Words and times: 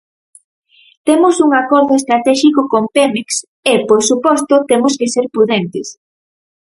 Temos 1.07 1.35
un 1.45 1.51
acordo 1.61 1.93
estratéxico 1.99 2.61
con 2.71 2.83
Pemex 2.95 3.29
e, 3.71 3.73
por 3.87 3.99
suposto, 4.09 4.55
temos 4.69 4.93
que 4.99 5.07
ser 5.13 5.25
prudentes. 5.35 5.87